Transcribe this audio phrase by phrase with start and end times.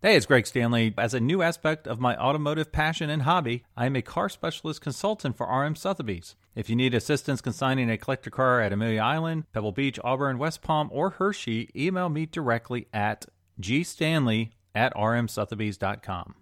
[0.00, 0.94] Hey, it's Greg Stanley.
[0.96, 4.80] As a new aspect of my automotive passion and hobby, I am a car specialist
[4.80, 6.36] consultant for RM Sotheby's.
[6.54, 10.62] If you need assistance consigning a collector car at Amelia Island, Pebble Beach, Auburn, West
[10.62, 13.26] Palm, or Hershey, email me directly at
[13.60, 16.36] gstanley at rmsotheby's.com.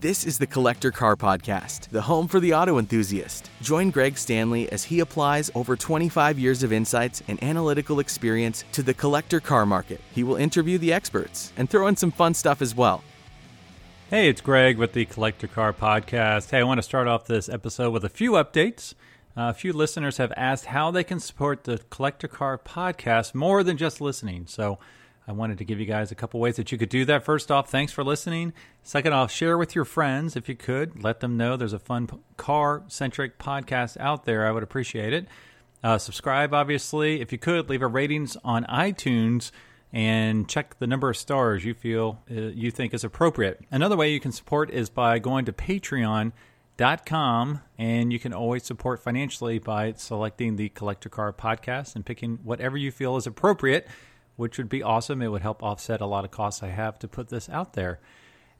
[0.00, 3.50] This is the Collector Car Podcast, the home for the auto enthusiast.
[3.60, 8.82] Join Greg Stanley as he applies over 25 years of insights and analytical experience to
[8.82, 10.00] the collector car market.
[10.14, 13.04] He will interview the experts and throw in some fun stuff as well.
[14.08, 16.50] Hey, it's Greg with the Collector Car Podcast.
[16.50, 18.94] Hey, I want to start off this episode with a few updates.
[19.36, 23.62] Uh, a few listeners have asked how they can support the Collector Car Podcast more
[23.62, 24.46] than just listening.
[24.46, 24.78] So,
[25.26, 27.24] I wanted to give you guys a couple ways that you could do that.
[27.24, 28.52] First off, thanks for listening.
[28.82, 31.02] Second off, share with your friends if you could.
[31.02, 34.46] Let them know there's a fun car centric podcast out there.
[34.46, 35.28] I would appreciate it.
[35.82, 37.20] Uh, subscribe, obviously.
[37.20, 39.50] If you could, leave a ratings on iTunes
[39.92, 43.60] and check the number of stars you feel uh, you think is appropriate.
[43.70, 46.32] Another way you can support is by going to patreon.com
[47.78, 52.76] and you can always support financially by selecting the Collector Car podcast and picking whatever
[52.76, 53.88] you feel is appropriate
[54.40, 55.20] which would be awesome.
[55.20, 58.00] It would help offset a lot of costs I have to put this out there.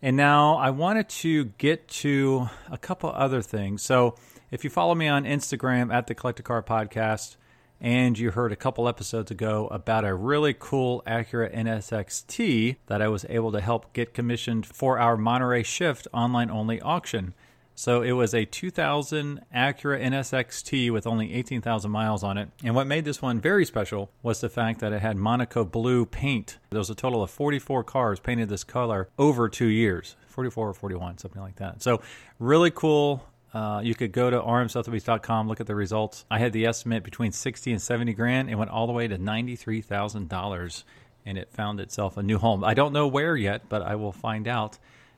[0.03, 3.83] And now I wanted to get to a couple other things.
[3.83, 4.15] So
[4.51, 7.37] if you follow me on Instagram at the Collector Car Podcast,
[7.81, 13.09] and you heard a couple episodes ago about a really cool Acura NSXT that I
[13.09, 17.33] was able to help get commissioned for our Monterey Shift online only auction.
[17.81, 22.51] So it was a 2000 Acura NSXT with only 18,000 miles on it.
[22.63, 26.05] And what made this one very special was the fact that it had Monaco blue
[26.05, 26.59] paint.
[26.69, 30.75] There was a total of 44 cars painted this color over two years 44 or
[30.75, 31.83] 41, something like that.
[31.83, 32.03] So
[32.39, 33.25] really cool.
[33.55, 36.27] Uh, you could go to rmsotheby's.com, look at the results.
[36.31, 38.51] I had the estimate between 60 and 70 grand.
[38.51, 40.85] It went all the way to $93,000
[41.25, 42.63] and it found itself a new home.
[42.63, 44.77] I don't know where yet, but I will find out.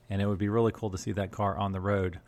[0.08, 2.20] And it would be really cool to see that car on the road.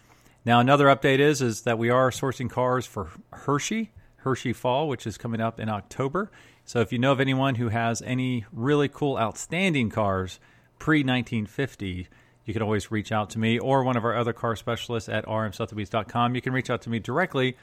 [0.45, 5.07] Now, another update is is that we are sourcing cars for Hershey, Hershey Fall, which
[5.07, 6.31] is coming up in October.
[6.67, 10.41] So if you know of anyone who has any really cool, outstanding cars
[10.79, 12.09] pre 1950,
[12.45, 15.25] you can always reach out to me or one of our other car specialists at
[15.27, 16.35] rmsotheby's.com.
[16.35, 17.57] You can reach out to me directly,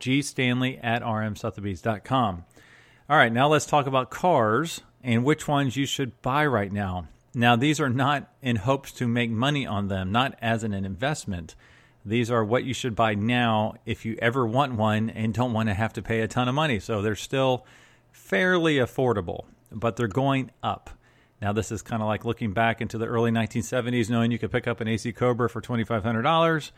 [0.00, 2.44] gstanley at rmsotheby's.com.
[3.10, 7.08] All right, now let's talk about cars and which ones you should buy right now.
[7.34, 11.56] Now, these are not in hopes to make money on them, not as an investment.
[12.04, 15.68] These are what you should buy now if you ever want one and don't want
[15.68, 16.80] to have to pay a ton of money.
[16.80, 17.64] So they're still
[18.10, 20.90] fairly affordable, but they're going up.
[21.40, 24.52] Now, this is kind of like looking back into the early 1970s, knowing you could
[24.52, 26.70] pick up an AC Cobra for $2,500,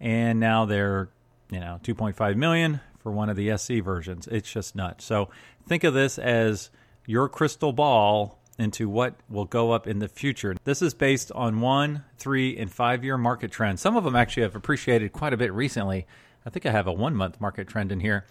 [0.00, 1.08] and now they're,
[1.50, 4.28] you know, 2.5 million for one of the SC versions.
[4.28, 5.04] It's just nuts.
[5.04, 5.30] So
[5.66, 6.70] think of this as
[7.06, 10.54] your crystal ball into what will go up in the future.
[10.64, 13.80] This is based on one, three, and five year market trends.
[13.80, 16.06] Some of them actually have appreciated quite a bit recently.
[16.46, 18.26] I think I have a one month market trend in here.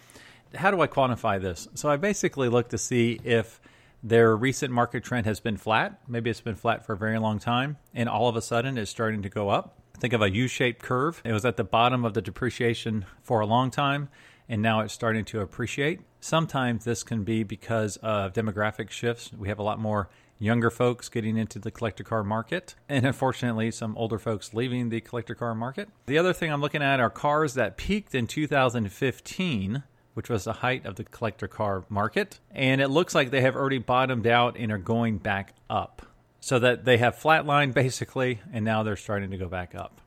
[0.54, 1.68] How do I quantify this?
[1.74, 3.60] So I basically look to see if
[4.02, 5.98] their recent market trend has been flat.
[6.06, 8.90] Maybe it's been flat for a very long time, and all of a sudden it's
[8.90, 9.78] starting to go up.
[9.98, 11.22] Think of a U shaped curve.
[11.24, 14.08] It was at the bottom of the depreciation for a long time
[14.48, 16.00] and now it's starting to appreciate.
[16.20, 19.32] Sometimes this can be because of demographic shifts.
[19.36, 23.70] We have a lot more younger folks getting into the collector car market, and unfortunately,
[23.70, 25.88] some older folks leaving the collector car market.
[26.06, 29.82] The other thing I'm looking at are cars that peaked in 2015
[30.14, 32.40] which was the height of the collector car market.
[32.52, 36.02] And it looks like they have already bottomed out and are going back up.
[36.40, 40.00] So that they have flatlined basically, and now they're starting to go back up.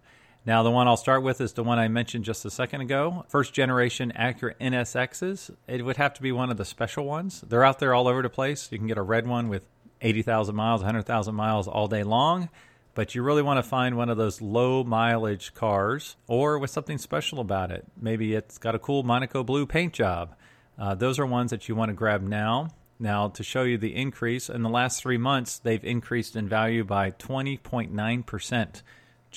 [0.47, 3.25] Now, the one I'll start with is the one I mentioned just a second ago.
[3.27, 5.53] First generation Acura NSXs.
[5.67, 7.41] It would have to be one of the special ones.
[7.41, 8.71] They're out there all over the place.
[8.71, 9.65] You can get a red one with
[10.01, 12.47] 80,000 miles, 100,000 miles all day long.
[12.95, 16.97] But you really want to find one of those low mileage cars or with something
[16.97, 17.85] special about it.
[17.99, 20.33] Maybe it's got a cool Monaco blue paint job.
[20.79, 22.69] Uh, those are ones that you want to grab now.
[22.99, 26.85] Now, to show you the increase, in the last three months, they've increased in value
[26.85, 28.81] by 20.9%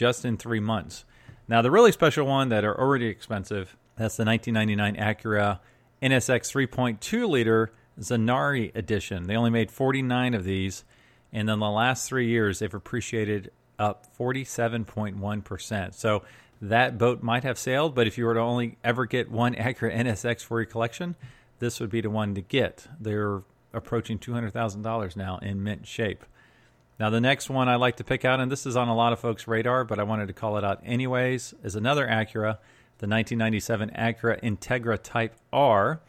[0.01, 1.05] just in three months.
[1.47, 5.59] Now, the really special one that are already expensive, that's the 1999 Acura
[6.03, 7.71] NSX 3.2 liter
[8.01, 9.25] Zanardi edition.
[9.25, 10.85] They only made 49 of these,
[11.35, 15.95] and in the last three years, they've appreciated up 47.1%.
[15.95, 16.23] So
[16.63, 19.95] that boat might have sailed, but if you were to only ever get one Acura
[19.95, 21.15] NSX for your collection,
[21.59, 22.87] this would be the one to get.
[22.99, 23.43] They're
[23.75, 26.25] approaching $200,000 now in mint shape.
[27.01, 29.15] Now, the next one I like to pick out, and this is on a lot
[29.15, 32.59] of folks' radar, but I wanted to call it out anyways, is another Acura,
[32.99, 36.03] the 1997 Acura Integra Type R.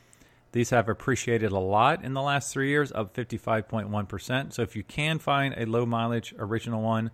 [0.51, 4.51] These have appreciated a lot in the last three years, up 55.1%.
[4.51, 7.11] So if you can find a low mileage original one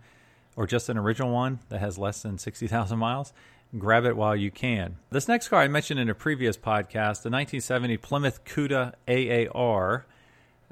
[0.56, 3.32] or just an original one that has less than 60,000 miles,
[3.78, 4.96] grab it while you can.
[5.12, 10.08] This next car I mentioned in a previous podcast, the 1970 Plymouth Cuda AAR.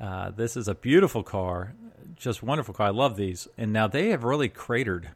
[0.01, 1.75] Uh, this is a beautiful car,
[2.15, 2.87] just wonderful car.
[2.87, 3.47] I love these.
[3.57, 5.09] And now they have really cratered.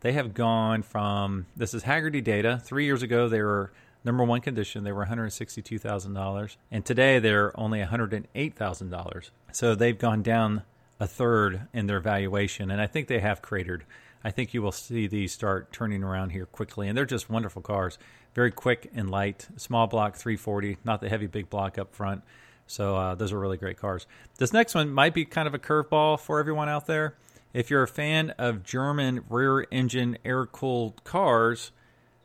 [0.00, 2.60] They have gone from, this is Hagerty data.
[2.62, 3.72] Three years ago, they were
[4.04, 4.84] number one condition.
[4.84, 6.56] They were $162,000.
[6.70, 9.30] And today, they're only $108,000.
[9.52, 10.62] So they've gone down
[11.00, 12.70] a third in their valuation.
[12.70, 13.84] And I think they have cratered.
[14.22, 16.88] I think you will see these start turning around here quickly.
[16.88, 17.98] And they're just wonderful cars.
[18.34, 19.48] Very quick and light.
[19.56, 22.22] Small block 340, not the heavy big block up front.
[22.66, 24.06] So uh, those are really great cars.
[24.38, 27.14] This next one might be kind of a curveball for everyone out there.
[27.52, 31.70] If you're a fan of German rear engine air cooled cars,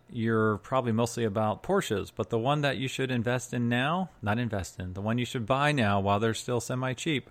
[0.09, 2.11] you're probably mostly about Porsches.
[2.13, 5.25] But the one that you should invest in now, not invest in, the one you
[5.25, 7.29] should buy now while they're still semi cheap,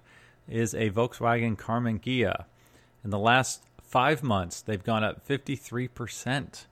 [0.49, 2.45] is a Volkswagen Karmann Ghia.
[3.05, 6.65] In the last five months, they've gone up 53%.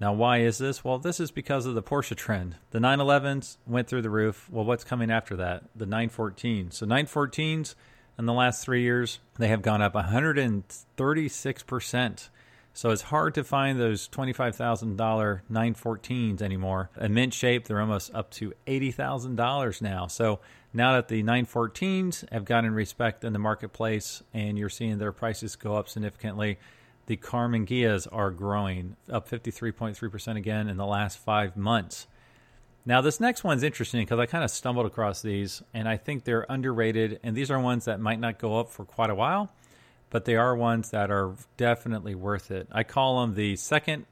[0.00, 0.84] Now, why is this?
[0.84, 2.54] Well, this is because of the Porsche trend.
[2.70, 4.48] The 911s went through the roof.
[4.48, 5.64] Well, what's coming after that?
[5.74, 6.74] The 914s.
[6.74, 7.74] So, 914s
[8.16, 12.28] in the last three years, they have gone up 136%.
[12.74, 16.90] So, it's hard to find those $25,000 914s anymore.
[17.00, 20.06] In mint shape, they're almost up to $80,000 now.
[20.06, 20.38] So,
[20.72, 25.56] now that the 914s have gotten respect in the marketplace and you're seeing their prices
[25.56, 26.60] go up significantly,
[27.08, 32.06] the Karmann Ghias are growing, up 53.3% again in the last five months.
[32.84, 36.24] Now, this next one's interesting because I kind of stumbled across these and I think
[36.24, 37.18] they're underrated.
[37.22, 39.50] And these are ones that might not go up for quite a while,
[40.10, 42.68] but they are ones that are definitely worth it.
[42.70, 44.04] I call them the second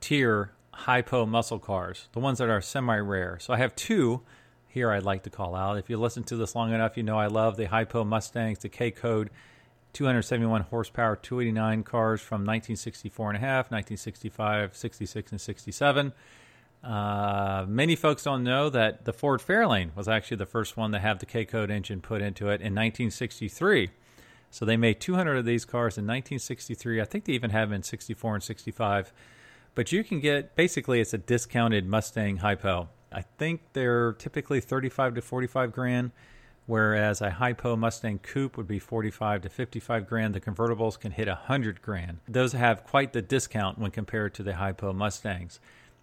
[0.00, 3.38] tier hypo muscle cars, the ones that are semi rare.
[3.42, 4.22] So I have two
[4.68, 5.76] here I'd like to call out.
[5.76, 8.70] If you listen to this long enough, you know I love the hypo Mustangs, the
[8.70, 9.28] K Code
[9.92, 16.12] 271 horsepower 289 cars from 1964 and a half, 1965, 66, and 67.
[16.82, 20.98] Uh, many folks don't know that the Ford Fairlane was actually the first one to
[20.98, 23.90] have the K Code engine put into it in 1963.
[24.50, 27.00] So they made 200 of these cars in 1963.
[27.00, 29.12] I think they even have them in 64 and 65.
[29.74, 32.88] But you can get basically it's a discounted Mustang hypo.
[33.12, 36.10] I think they're typically 35 to 45 grand
[36.70, 40.36] whereas a hypo Mustang coupe would be 45 to 55 grand.
[40.36, 42.18] The convertibles can hit 100 grand.
[42.28, 45.58] Those have quite the discount when compared to the hypo Mustangs.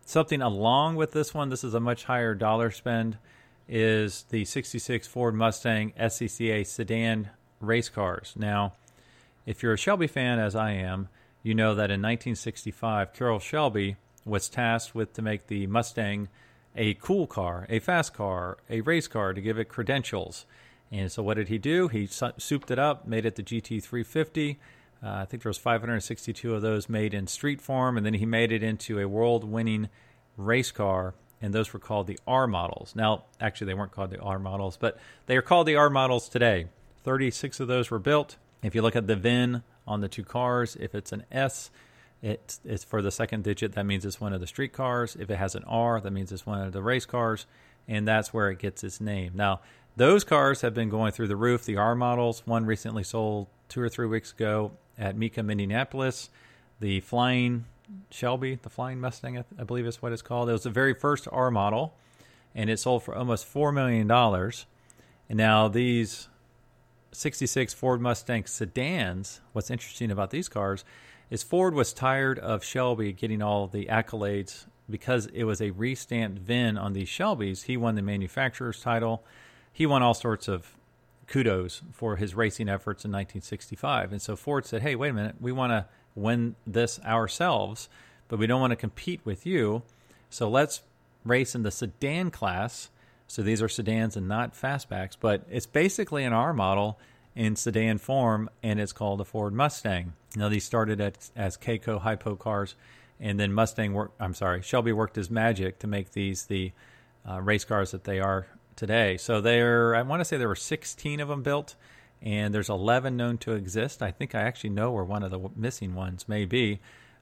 [0.05, 3.17] Something along with this one, this is a much higher dollar spend,
[3.69, 7.29] is the 66 Ford Mustang SCCA sedan
[7.61, 8.33] race cars.
[8.35, 8.73] Now,
[9.45, 11.07] if you're a Shelby fan, as I am,
[11.43, 16.27] you know that in 1965, Carroll Shelby was tasked with to make the Mustang
[16.77, 20.45] a cool car, a fast car, a race car to give it credentials.
[20.91, 21.87] And so what did he do?
[21.89, 24.57] He souped it up, made it the GT350.
[25.03, 28.25] Uh, I think there was 562 of those made in street form, and then he
[28.25, 29.89] made it into a world-winning
[30.37, 32.95] race car, and those were called the R models.
[32.95, 36.29] Now, actually, they weren't called the R models, but they are called the R models
[36.29, 36.67] today.
[37.03, 38.37] 36 of those were built.
[38.63, 41.69] If you look at the VIN on the two cars, if it's an S,
[42.21, 43.73] it's, it's for the second digit.
[43.73, 45.15] That means it's one of the street cars.
[45.19, 47.45] If it has an R, that means it's one of the race cars,
[47.87, 49.33] and that's where it gets its name.
[49.35, 49.61] Now,
[49.95, 51.65] those cars have been going through the roof.
[51.65, 56.29] The R models, one recently sold two or three weeks ago at Mecum, Indianapolis.
[56.79, 57.65] The Flying
[58.09, 60.49] Shelby, the Flying Mustang, I believe is what it's called.
[60.49, 61.93] It was the very first R model,
[62.53, 64.09] and it sold for almost $4 million.
[65.29, 66.27] And now these
[67.11, 70.85] 66 Ford Mustang sedans, what's interesting about these cars
[71.29, 76.39] is Ford was tired of Shelby getting all the accolades because it was a restamped
[76.39, 77.63] VIN on these Shelbys.
[77.63, 79.23] He won the manufacturer's title.
[79.71, 80.75] He won all sorts of
[81.27, 84.11] kudos for his racing efforts in 1965.
[84.13, 87.89] And so Ford said, hey, wait a minute, we want to win this ourselves,
[88.29, 89.83] but we don't want to compete with you.
[90.29, 90.81] So let's
[91.25, 92.89] race in the sedan class.
[93.27, 96.97] So these are sedans and not fastbacks, but it's basically an R model
[97.37, 100.13] in sedan form, and it's called a Ford Mustang.
[100.35, 102.73] Now these started at, as K Code Hypo cars,
[103.19, 104.19] and then Mustang worked.
[104.19, 106.71] I'm sorry, Shelby worked his magic to make these the
[107.29, 109.17] uh, race cars that they are today.
[109.17, 111.75] So there, I want to say there were 16 of them built,
[112.23, 114.01] and there's 11 known to exist.
[114.01, 116.79] I think I actually know where one of the missing ones may be.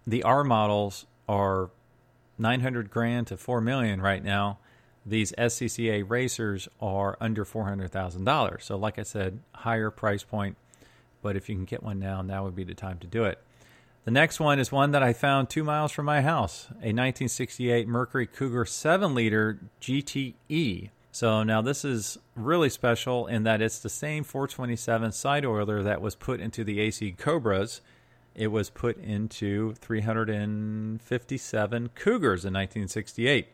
[0.07, 1.71] The R models are
[2.37, 4.59] 900 grand to 4 million right now
[5.05, 8.61] these SCCA racers are under $400,000.
[8.61, 10.57] So, like I said, higher price point.
[11.21, 13.39] But if you can get one now, now would be the time to do it.
[14.05, 17.87] The next one is one that I found two miles from my house a 1968
[17.87, 20.91] Mercury Cougar 7 liter GTE.
[21.11, 26.01] So now this is really special in that it's the same 427 side oiler that
[26.01, 27.81] was put into the AC Cobras.
[28.35, 33.47] It was put into 357 Cougars in 1968.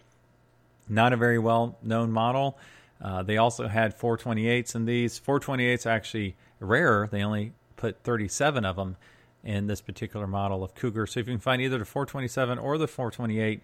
[0.91, 2.57] Not a very well known model.
[3.01, 5.19] Uh, they also had 428s in these.
[5.19, 7.07] 428s are actually rarer.
[7.11, 8.97] They only put 37 of them
[9.43, 11.07] in this particular model of Cougar.
[11.07, 13.61] So if you can find either the 427 or the 428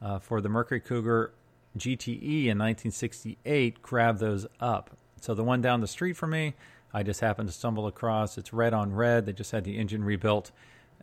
[0.00, 1.32] uh, for the Mercury Cougar
[1.76, 4.90] GTE in 1968 grab those up.
[5.20, 6.54] So the one down the street from me,
[6.94, 8.38] I just happened to stumble across.
[8.38, 9.26] It's red on red.
[9.26, 10.50] They just had the engine rebuilt.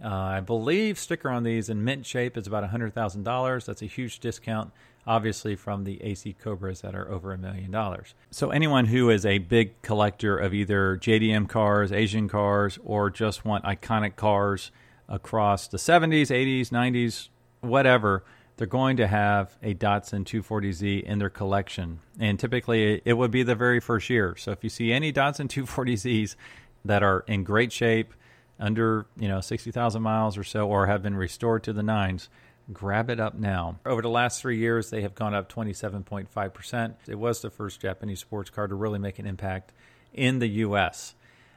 [0.03, 3.65] Uh, I believe sticker on these in mint shape is about $100,000.
[3.65, 4.71] That's a huge discount,
[5.07, 8.13] obviously, from the AC Cobras that are over a million dollars.
[8.29, 13.43] So, anyone who is a big collector of either JDM cars, Asian cars, or just
[13.43, 14.71] want iconic cars
[15.09, 17.29] across the 70s, 80s, 90s,
[17.61, 18.23] whatever,
[18.57, 21.99] they're going to have a Datsun 240Z in their collection.
[22.19, 24.35] And typically it would be the very first year.
[24.35, 26.35] So if you see any Datsun 240Zs
[26.83, 28.13] that are in great shape,
[28.59, 32.29] under you know 60,000 miles or so, or have been restored to the nines,
[32.71, 33.79] grab it up now.
[33.85, 36.93] Over the last three years, they have gone up 27.5%.
[37.07, 39.73] It was the first Japanese sports car to really make an impact
[40.13, 41.15] in the U.S.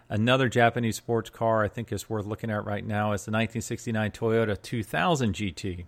[0.09, 4.11] Another Japanese sports car I think is worth looking at right now is the 1969
[4.11, 5.85] Toyota 2000 GT.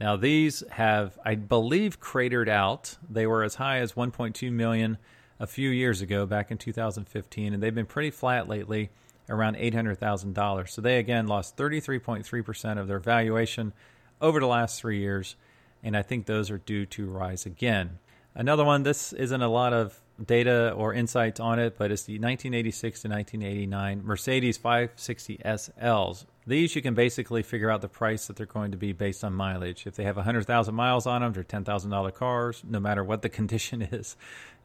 [0.00, 2.96] Now these have, I believe, cratered out.
[3.08, 4.96] They were as high as 1.2 million
[5.38, 8.90] a few years ago, back in 2015, and they've been pretty flat lately,
[9.30, 10.68] around $800,000.
[10.68, 13.72] So they again lost 33.3% of their valuation
[14.20, 15.36] over the last three years,
[15.82, 17.98] and I think those are due to rise again.
[18.34, 22.14] Another one, this isn't a lot of data or insights on it, but it's the
[22.14, 26.26] 1986 to 1989 Mercedes 560 SLs.
[26.50, 29.32] These you can basically figure out the price that they're going to be based on
[29.32, 29.86] mileage.
[29.86, 33.82] If they have 100,000 miles on them, they're $10,000 cars, no matter what the condition
[33.82, 34.16] is.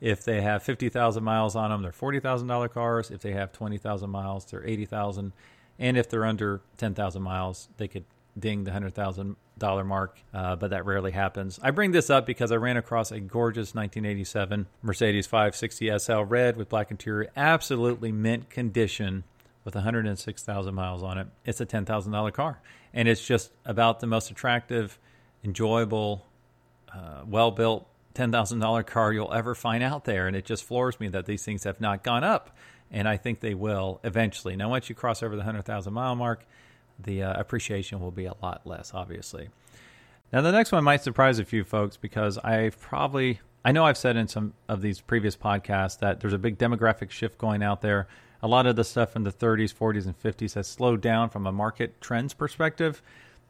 [0.02, 3.12] If they have 50,000 miles on them, they're $40,000 cars.
[3.12, 5.32] If they have 20,000 miles, they're 80,000.
[5.78, 8.06] And if they're under 10,000 miles, they could
[8.38, 11.60] ding the $100,000 mark, uh, but that rarely happens.
[11.62, 16.58] I bring this up because I ran across a gorgeous 1987 Mercedes 560 SL red
[16.58, 19.24] with black interior, absolutely mint condition
[19.66, 21.28] with 106,000 miles on it.
[21.44, 22.62] It's a $10,000 car.
[22.94, 24.98] And it's just about the most attractive,
[25.44, 26.28] enjoyable,
[26.94, 30.28] uh, well built $10,000 car you'll ever find out there.
[30.28, 32.56] And it just floors me that these things have not gone up.
[32.92, 34.56] And I think they will eventually.
[34.56, 36.46] Now, once you cross over the 100,000 mile mark,
[36.98, 39.50] the uh, appreciation will be a lot less, obviously.
[40.32, 43.98] Now, the next one might surprise a few folks because I've probably, I know I've
[43.98, 47.82] said in some of these previous podcasts that there's a big demographic shift going out
[47.82, 48.08] there
[48.46, 51.48] a lot of the stuff in the 30s, 40s, and 50s has slowed down from
[51.48, 53.02] a market trends perspective.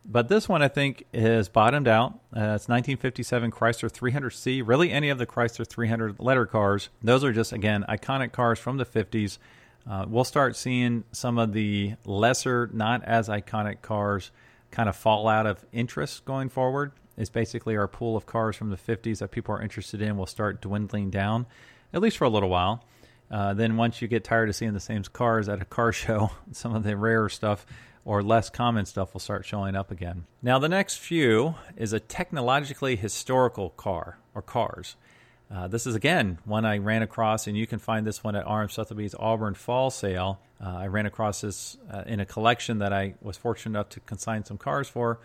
[0.06, 2.14] But this one, I think, has bottomed out.
[2.34, 4.66] Uh, it's 1957 Chrysler 300C.
[4.66, 6.88] Really, any of the Chrysler 300 letter cars.
[7.02, 9.38] Those are just, again, iconic cars from the 50s.
[9.86, 14.32] Uh, we'll start seeing some of the lesser, not as iconic cars
[14.72, 16.94] kind of fall out of interest going forward.
[17.18, 20.26] It's basically our pool of cars from the 50s that people are interested in will
[20.26, 21.48] start dwindling down,
[21.94, 22.86] at least for a little while.
[23.30, 26.32] Uh, then once you get tired of seeing the same cars at a car show,
[26.52, 27.66] some of the rarer stuff
[28.06, 30.26] or less common stuff will start showing up again.
[30.44, 34.96] Now, the next few is a technologically historical car or cars.
[35.54, 38.50] Uh, this is again one I ran across, and you can find this one at
[38.50, 40.40] RM Sotheby's Auburn Fall Sale.
[40.64, 44.00] Uh, I ran across this uh, in a collection that I was fortunate enough to
[44.02, 45.20] consign some cars for.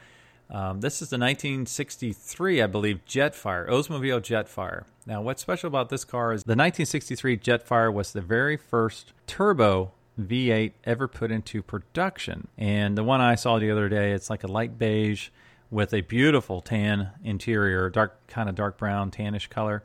[0.50, 4.85] Um, this is the 1963, I believe, Jetfire, Oldsmobile Jetfire.
[5.07, 9.92] Now, what's special about this car is the 1963 Jetfire was the very first turbo
[10.21, 12.49] V8 ever put into production.
[12.59, 15.28] And the one I saw the other day, it's like a light beige
[15.71, 19.85] with a beautiful tan interior, dark kind of dark brown, tannish color.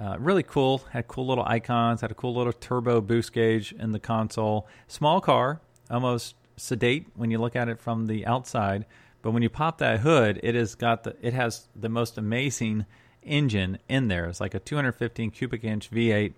[0.00, 0.78] Uh, really cool.
[0.92, 2.00] Had cool little icons.
[2.00, 4.66] Had a cool little turbo boost gauge in the console.
[4.88, 8.86] Small car, almost sedate when you look at it from the outside.
[9.22, 12.86] But when you pop that hood, it has got the it has the most amazing
[13.22, 14.26] engine in there.
[14.26, 16.32] It's like a 215 cubic inch V8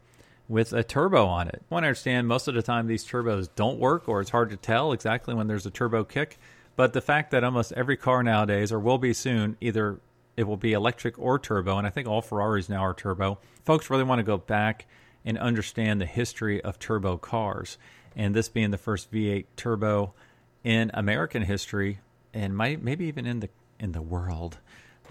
[0.49, 1.63] with a turbo on it.
[1.71, 4.51] I want to understand most of the time these turbos don't work or it's hard
[4.51, 6.39] to tell exactly when there's a turbo kick.
[6.75, 10.01] But the fact that almost every car nowadays, or will be soon, either
[10.37, 13.39] it will be electric or turbo, and I think all Ferraris now are turbo.
[13.65, 14.87] Folks really want to go back
[15.25, 17.79] and understand the history of turbo cars.
[18.17, 20.15] And this being the first V8 turbo
[20.65, 22.01] in American history
[22.35, 23.49] and might, maybe even in the
[23.79, 24.59] in the world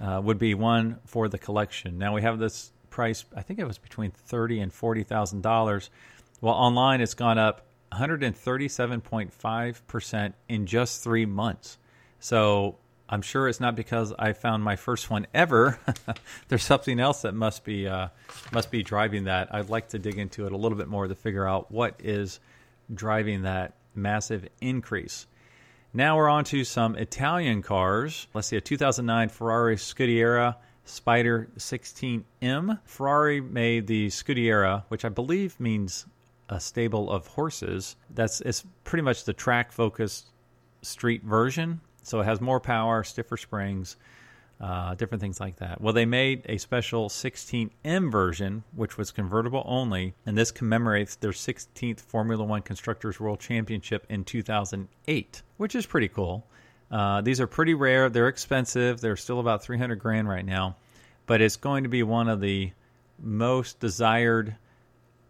[0.02, 1.98] uh, would be one for the collection.
[1.98, 3.26] Now we have this price.
[3.36, 5.90] I think it was between thirty and forty thousand dollars.
[6.40, 11.78] Well, online it's gone up 137.5 percent in just three months.
[12.20, 12.78] So
[13.12, 15.78] I'm sure it's not because I found my first one ever.
[16.48, 18.08] There's something else that must be uh,
[18.54, 19.54] must be driving that.
[19.54, 22.40] I'd like to dig into it a little bit more to figure out what is
[22.94, 25.28] driving that massive increase.
[25.94, 28.28] Now we're on to some Italian cars.
[28.34, 30.56] Let's see, a 2009 Ferrari Scuderia
[30.86, 32.80] Spider 16M.
[32.86, 36.06] Ferrari made the Scuderia, which I believe means
[36.50, 37.98] a stable of horses.
[38.10, 40.28] That's it's pretty much the track focused
[40.82, 43.98] street version so it has more power, stiffer springs,
[44.62, 45.82] uh, different things like that.
[45.82, 51.32] Well, they made a special 16M version, which was convertible only, and this commemorates their
[51.32, 56.46] 16th Formula One Constructors World Championship in 2008, which is pretty cool.
[56.92, 58.08] Uh, these are pretty rare.
[58.10, 59.02] They're expensive.
[59.02, 60.76] They're still about 300 grand right now,
[61.26, 62.72] but it's going to be one of the
[63.18, 64.56] most desired,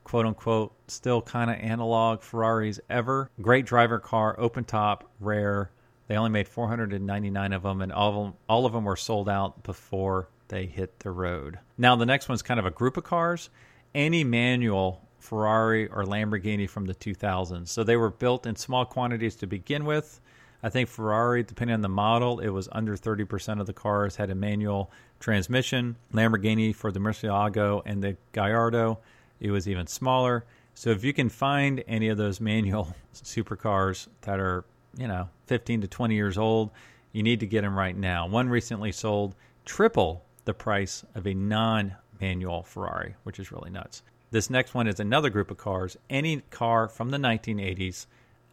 [0.03, 3.29] quote unquote, still kind of analog Ferraris ever.
[3.41, 5.71] Great driver car, open top, rare
[6.07, 9.29] they only made 499 of them, and all of them, all of them were sold
[9.29, 11.59] out before they hit the road.
[11.77, 13.49] Now, the next one's kind of a group of cars.
[13.93, 17.69] Any manual Ferrari or Lamborghini from the 2000s.
[17.69, 20.19] So they were built in small quantities to begin with.
[20.63, 24.29] I think Ferrari, depending on the model, it was under 30% of the cars had
[24.29, 25.95] a manual transmission.
[26.13, 28.99] Lamborghini for the Murcielago and the Gallardo,
[29.39, 30.45] it was even smaller.
[30.73, 34.65] So if you can find any of those manual supercars that are
[34.97, 36.71] you know, 15 to 20 years old,
[37.11, 38.27] you need to get them right now.
[38.27, 44.03] One recently sold triple the price of a non manual Ferrari, which is really nuts.
[44.31, 45.97] This next one is another group of cars.
[46.09, 48.05] Any car from the 1980s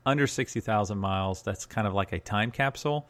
[0.04, 3.08] under 60,000 miles, that's kind of like a time capsule.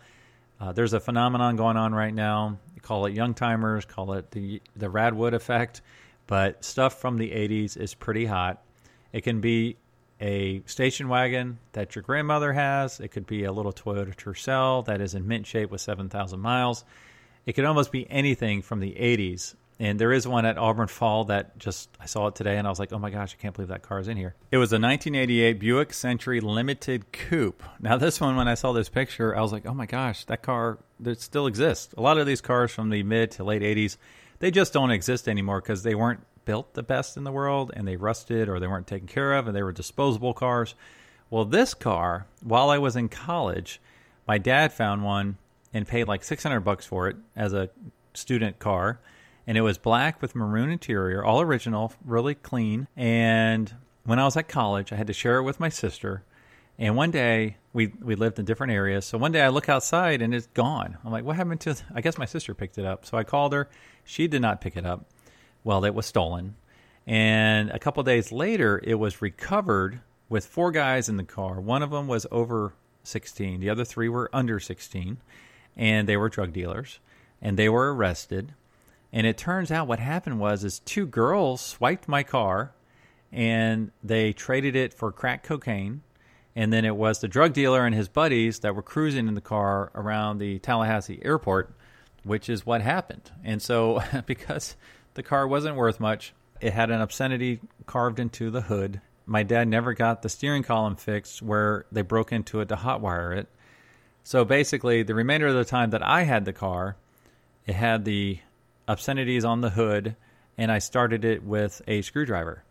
[0.60, 2.58] Uh, there's a phenomenon going on right now.
[2.74, 5.80] You call it young timers, call it the, the Radwood effect,
[6.26, 8.62] but stuff from the 80s is pretty hot.
[9.12, 9.76] It can be
[10.20, 13.00] a station wagon that your grandmother has.
[13.00, 16.84] It could be a little Toyota Tercel that is in mint shape with 7,000 miles.
[17.46, 19.54] It could almost be anything from the 80s.
[19.80, 22.70] And there is one at Auburn Fall that just, I saw it today and I
[22.70, 24.34] was like, oh my gosh, I can't believe that car is in here.
[24.50, 27.62] It was a 1988 Buick Century Limited Coupe.
[27.80, 30.42] Now, this one, when I saw this picture, I was like, oh my gosh, that
[30.42, 31.94] car that still exists.
[31.96, 33.98] A lot of these cars from the mid to late 80s,
[34.40, 37.86] they just don't exist anymore because they weren't built the best in the world and
[37.86, 40.74] they rusted or they weren't taken care of and they were disposable cars.
[41.28, 43.82] Well, this car, while I was in college,
[44.26, 45.36] my dad found one
[45.74, 47.68] and paid like 600 bucks for it as a
[48.14, 48.98] student car.
[49.46, 52.88] And it was black with maroon interior, all original, really clean.
[52.96, 56.22] And when I was at college, I had to share it with my sister.
[56.78, 59.04] And one day we we lived in different areas.
[59.04, 60.96] So one day I look outside and it's gone.
[61.04, 61.76] I'm like, what happened to?
[61.94, 63.04] I guess my sister picked it up.
[63.04, 63.68] So I called her.
[64.02, 65.04] She did not pick it up
[65.64, 66.56] well, it was stolen.
[67.06, 71.60] And a couple days later, it was recovered with four guys in the car.
[71.60, 75.16] One of them was over 16, the other three were under 16,
[75.76, 76.98] and they were drug dealers,
[77.40, 78.54] and they were arrested.
[79.12, 82.72] And it turns out what happened was is two girls swiped my car
[83.32, 86.02] and they traded it for crack cocaine.
[86.54, 89.40] And then it was the drug dealer and his buddies that were cruising in the
[89.40, 91.72] car around the Tallahassee airport,
[92.24, 93.30] which is what happened.
[93.44, 94.76] And so, because
[95.18, 96.32] the car wasn't worth much.
[96.60, 99.00] It had an obscenity carved into the hood.
[99.26, 103.36] My dad never got the steering column fixed where they broke into it to hotwire
[103.36, 103.48] it.
[104.22, 106.96] So basically, the remainder of the time that I had the car,
[107.66, 108.38] it had the
[108.86, 110.14] obscenities on the hood,
[110.56, 112.62] and I started it with a screwdriver.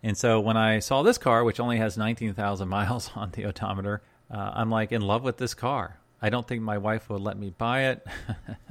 [0.00, 4.02] And so when I saw this car, which only has 19,000 miles on the odometer,
[4.30, 5.98] uh, I'm like in love with this car.
[6.22, 8.06] I don't think my wife would let me buy it.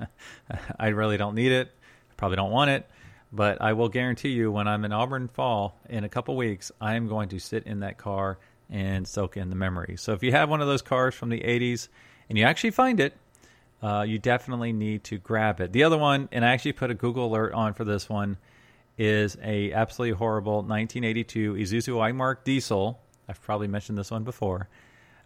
[0.80, 1.74] I really don't need it.
[2.16, 2.90] Probably don't want it.
[3.32, 6.96] But I will guarantee you, when I'm in Auburn Fall in a couple weeks, I
[6.96, 8.38] am going to sit in that car
[8.70, 10.02] and soak in the memories.
[10.02, 11.90] So if you have one of those cars from the 80s
[12.30, 13.14] and you actually find it,
[13.82, 15.72] uh, you definitely need to grab it.
[15.72, 18.38] The other one, and I actually put a Google alert on for this one,
[18.98, 23.00] is a absolutely horrible 1982 Isuzu iMark diesel.
[23.30, 24.68] I've probably mentioned this one before.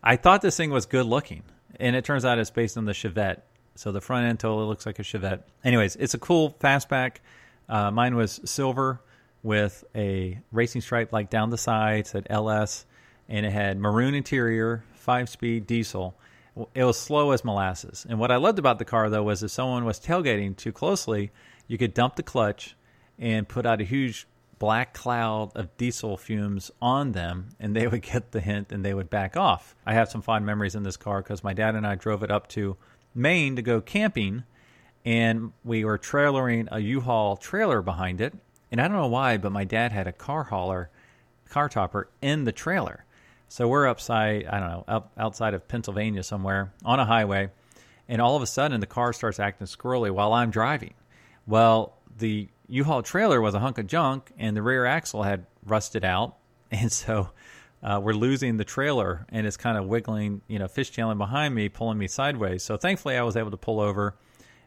[0.03, 1.43] I thought this thing was good looking,
[1.79, 3.41] and it turns out it's based on the Chevette.
[3.75, 5.43] So the front end totally looks like a Chevette.
[5.63, 7.17] Anyways, it's a cool fastback.
[7.71, 9.01] Uh, mine was silver
[9.43, 12.85] with a racing stripe like down the sides said LS,
[13.29, 16.13] and it had maroon interior, five speed diesel.
[16.75, 18.05] It was slow as molasses.
[18.07, 21.31] And what I loved about the car, though, was if someone was tailgating too closely,
[21.65, 22.75] you could dump the clutch
[23.17, 24.27] and put out a huge
[24.59, 28.93] black cloud of diesel fumes on them, and they would get the hint and they
[28.93, 29.77] would back off.
[29.85, 32.31] I have some fond memories in this car because my dad and I drove it
[32.31, 32.75] up to
[33.15, 34.43] Maine to go camping
[35.05, 38.33] and we were trailering a U-Haul trailer behind it.
[38.71, 40.89] And I don't know why, but my dad had a car hauler,
[41.49, 43.05] car topper in the trailer.
[43.49, 47.49] So we're upside, I don't know, up outside of Pennsylvania somewhere on a highway,
[48.07, 50.93] and all of a sudden the car starts acting squirrely while I'm driving.
[51.45, 56.05] Well, the U-Haul trailer was a hunk of junk, and the rear axle had rusted
[56.05, 56.37] out,
[56.71, 57.31] and so
[57.83, 61.67] uh, we're losing the trailer, and it's kind of wiggling, you know, fishtailing behind me,
[61.67, 62.63] pulling me sideways.
[62.63, 64.15] So thankfully, I was able to pull over,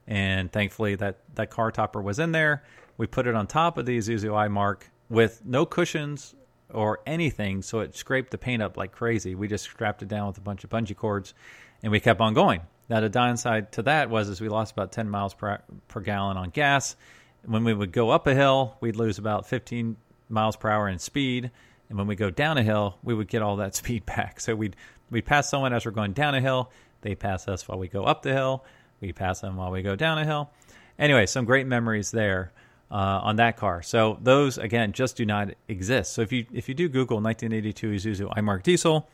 [0.07, 2.63] and thankfully that that car topper was in there.
[2.97, 6.35] We put it on top of the Isuzu iMark with no cushions
[6.73, 9.35] or anything, so it scraped the paint up like crazy.
[9.35, 11.35] We just strapped it down with a bunch of bungee cords,
[11.83, 12.63] and we kept on going.
[12.89, 16.37] Now the downside to that was is we lost about 10 miles per per gallon
[16.37, 16.97] on gas.
[17.45, 19.97] When we would go up a hill, we'd lose about 15
[20.29, 21.51] miles per hour in speed,
[21.89, 24.41] and when we go down a hill, we would get all that speed back.
[24.41, 24.77] So we'd
[25.11, 26.71] we'd pass someone as we're going down a hill.
[27.03, 28.65] They pass us while we go up the hill.
[29.01, 30.51] We pass them while we go down a hill.
[30.99, 32.53] Anyway, some great memories there
[32.91, 33.83] uh, on that car.
[33.83, 36.13] So those again just do not exist.
[36.13, 39.09] So if you if you do Google 1982 Isuzu iMark diesel,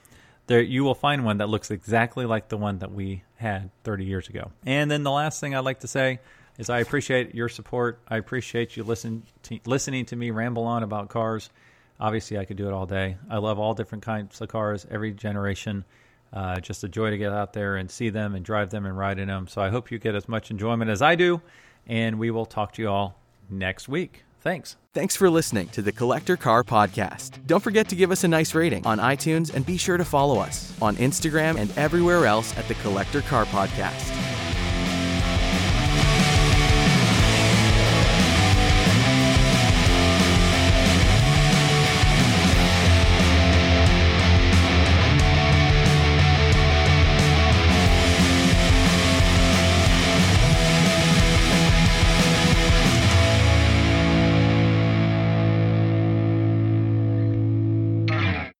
[0.47, 4.05] there you will find one that looks exactly like the one that we had 30
[4.05, 4.51] years ago.
[4.67, 6.21] And then the last thing I'd like to say
[6.59, 8.01] is I appreciate your support.
[8.09, 11.51] I appreciate you listen to, listening to me ramble on about cars.
[11.99, 13.17] Obviously, I could do it all day.
[13.31, 15.85] I love all different kinds of cars, every generation.
[16.33, 18.97] Uh, just a joy to get out there and see them and drive them and
[18.97, 19.49] ride in them.
[19.49, 21.41] So I hope you get as much enjoyment as I do.
[21.87, 24.25] And we will talk to you all next week.
[24.41, 24.77] Thanks.
[24.95, 27.45] Thanks for listening to the Collector Car Podcast.
[27.47, 30.39] Don't forget to give us a nice rating on iTunes and be sure to follow
[30.39, 34.30] us on Instagram and everywhere else at the Collector Car Podcast.